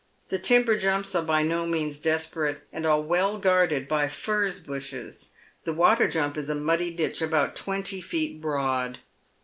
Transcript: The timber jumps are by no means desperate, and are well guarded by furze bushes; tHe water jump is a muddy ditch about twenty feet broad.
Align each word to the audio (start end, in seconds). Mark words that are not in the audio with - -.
The 0.29 0.39
timber 0.39 0.75
jumps 0.75 1.13
are 1.13 1.21
by 1.21 1.43
no 1.43 1.67
means 1.67 1.99
desperate, 1.99 2.63
and 2.73 2.87
are 2.87 2.99
well 2.99 3.37
guarded 3.37 3.87
by 3.87 4.07
furze 4.07 4.59
bushes; 4.59 5.29
tHe 5.63 5.75
water 5.75 6.07
jump 6.07 6.37
is 6.37 6.49
a 6.49 6.55
muddy 6.55 6.89
ditch 6.89 7.21
about 7.21 7.55
twenty 7.55 8.01
feet 8.01 8.41
broad. 8.41 8.97